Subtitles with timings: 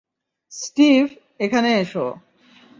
[0.51, 1.03] Steve,
[1.39, 2.05] এখানে এসো।